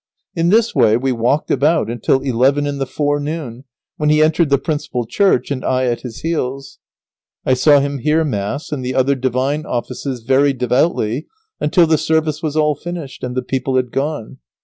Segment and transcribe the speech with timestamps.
[0.33, 3.65] In this way we walked about until eleven in the forenoon,
[3.97, 6.79] when he entered the principal church, and I at his heels.
[7.45, 11.27] I saw him hear Mass and the other divine offices very devoutly
[11.59, 14.39] until the service was all finished, and the people had gone.